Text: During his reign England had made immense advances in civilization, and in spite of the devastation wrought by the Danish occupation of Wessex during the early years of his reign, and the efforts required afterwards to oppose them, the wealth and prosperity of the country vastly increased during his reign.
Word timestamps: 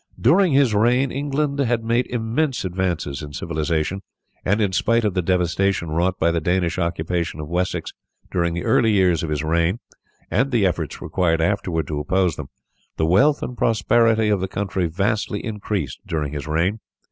During 0.19 0.53
his 0.53 0.73
reign 0.73 1.11
England 1.11 1.59
had 1.59 1.83
made 1.83 2.07
immense 2.07 2.65
advances 2.65 3.21
in 3.21 3.33
civilization, 3.33 4.01
and 4.43 4.59
in 4.59 4.71
spite 4.73 5.05
of 5.05 5.13
the 5.13 5.21
devastation 5.21 5.89
wrought 5.91 6.17
by 6.17 6.31
the 6.31 6.41
Danish 6.41 6.79
occupation 6.79 7.39
of 7.39 7.47
Wessex 7.47 7.93
during 8.31 8.55
the 8.55 8.63
early 8.63 8.93
years 8.93 9.21
of 9.21 9.29
his 9.29 9.43
reign, 9.43 9.79
and 10.31 10.49
the 10.49 10.65
efforts 10.65 11.03
required 11.03 11.39
afterwards 11.39 11.89
to 11.89 11.99
oppose 11.99 12.35
them, 12.35 12.49
the 12.97 13.05
wealth 13.05 13.43
and 13.43 13.55
prosperity 13.59 14.29
of 14.29 14.39
the 14.41 14.47
country 14.47 14.87
vastly 14.87 15.39
increased 15.45 15.99
during 16.07 16.33
his 16.33 16.47
reign. 16.47 16.79